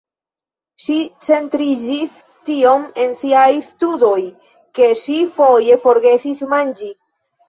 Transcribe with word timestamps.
Ŝi 0.83 0.93
centriĝis 1.25 2.15
tiom 2.49 2.87
en 3.03 3.13
siaj 3.19 3.49
studoj 3.65 4.21
ke 4.79 4.87
ŝi 5.03 5.19
foje 5.37 5.77
forgesis 5.85 6.43
manĝi. 6.55 6.91